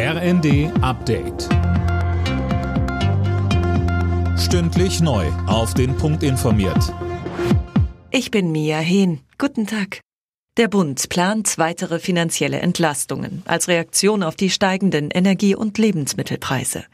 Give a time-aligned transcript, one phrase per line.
[0.00, 1.48] RND Update.
[4.38, 5.26] Stündlich neu.
[5.48, 6.94] Auf den Punkt informiert.
[8.12, 9.18] Ich bin Mia Hehn.
[9.38, 9.98] Guten Tag.
[10.56, 16.84] Der Bund plant weitere finanzielle Entlastungen als Reaktion auf die steigenden Energie- und Lebensmittelpreise.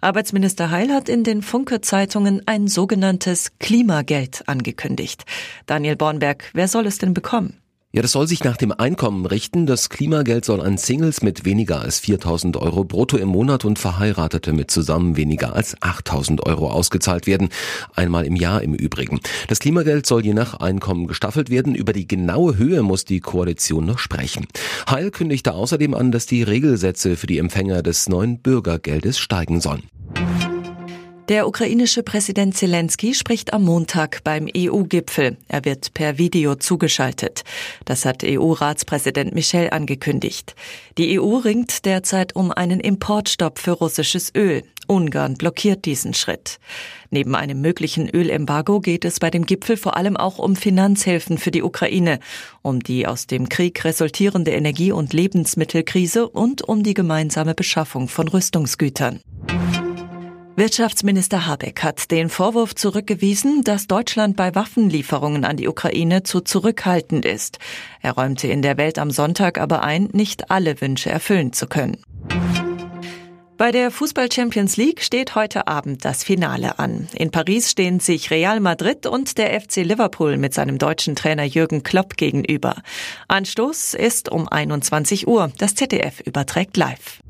[0.00, 5.26] Arbeitsminister Heil hat in den Funke-Zeitungen ein sogenanntes Klimageld angekündigt.
[5.66, 7.60] Daniel Bornberg, wer soll es denn bekommen?
[7.94, 9.66] Ja, das soll sich nach dem Einkommen richten.
[9.66, 14.52] Das Klimageld soll an Singles mit weniger als 4000 Euro brutto im Monat und Verheiratete
[14.52, 17.50] mit zusammen weniger als 8000 Euro ausgezahlt werden.
[17.94, 19.20] Einmal im Jahr im Übrigen.
[19.46, 21.76] Das Klimageld soll je nach Einkommen gestaffelt werden.
[21.76, 24.48] Über die genaue Höhe muss die Koalition noch sprechen.
[24.90, 29.84] Heil kündigte außerdem an, dass die Regelsätze für die Empfänger des neuen Bürgergeldes steigen sollen.
[31.30, 35.38] Der ukrainische Präsident Zelensky spricht am Montag beim EU-Gipfel.
[35.48, 37.44] Er wird per Video zugeschaltet.
[37.86, 40.54] Das hat EU-Ratspräsident Michel angekündigt.
[40.98, 44.64] Die EU ringt derzeit um einen Importstopp für russisches Öl.
[44.86, 46.58] Ungarn blockiert diesen Schritt.
[47.08, 51.50] Neben einem möglichen Ölembargo geht es bei dem Gipfel vor allem auch um Finanzhilfen für
[51.50, 52.18] die Ukraine,
[52.60, 58.28] um die aus dem Krieg resultierende Energie- und Lebensmittelkrise und um die gemeinsame Beschaffung von
[58.28, 59.20] Rüstungsgütern.
[60.56, 67.24] Wirtschaftsminister Habeck hat den Vorwurf zurückgewiesen, dass Deutschland bei Waffenlieferungen an die Ukraine zu zurückhaltend
[67.24, 67.58] ist.
[68.00, 71.96] Er räumte in der Welt am Sonntag aber ein, nicht alle Wünsche erfüllen zu können.
[73.56, 77.08] Bei der Fußball Champions League steht heute Abend das Finale an.
[77.14, 81.82] In Paris stehen sich Real Madrid und der FC Liverpool mit seinem deutschen Trainer Jürgen
[81.82, 82.76] Klopp gegenüber.
[83.26, 85.50] Anstoß ist um 21 Uhr.
[85.58, 87.23] Das ZDF überträgt live.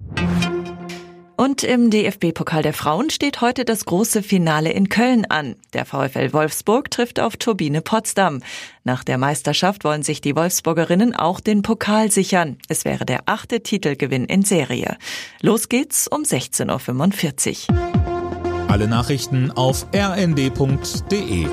[1.37, 5.57] Und im DFB-Pokal der Frauen steht heute das große Finale in Köln an.
[5.73, 8.41] Der VfL Wolfsburg trifft auf Turbine Potsdam.
[8.85, 12.59] Nach der Meisterschaft wollen sich die Wolfsburgerinnen auch den Pokal sichern.
[12.69, 14.97] Es wäre der achte Titelgewinn in Serie.
[15.41, 18.69] Los geht's um 16.45 Uhr.
[18.69, 21.47] Alle Nachrichten auf rnd.de